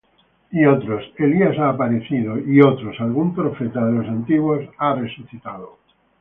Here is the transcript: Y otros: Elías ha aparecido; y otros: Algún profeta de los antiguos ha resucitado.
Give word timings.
Y 0.51 0.65
otros: 0.65 1.03
Elías 1.19 1.59
ha 1.59 1.69
aparecido; 1.69 2.39
y 2.39 2.59
otros: 2.59 2.99
Algún 2.99 3.35
profeta 3.35 3.85
de 3.85 3.91
los 3.91 4.07
antiguos 4.07 4.67
ha 4.79 4.95
resucitado. 4.95 5.77